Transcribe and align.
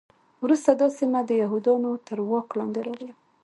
وروسته 0.43 0.71
دا 0.81 0.87
سیمه 0.99 1.21
د 1.25 1.31
یهودانو 1.43 1.91
تر 2.07 2.17
واک 2.29 2.47
لاندې 2.59 2.79
راغله. 2.87 3.13